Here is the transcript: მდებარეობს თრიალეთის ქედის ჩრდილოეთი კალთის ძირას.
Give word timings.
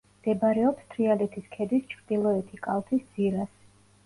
მდებარეობს 0.11 0.87
თრიალეთის 0.93 1.51
ქედის 1.57 1.83
ჩრდილოეთი 1.93 2.61
კალთის 2.65 3.05
ძირას. 3.21 3.55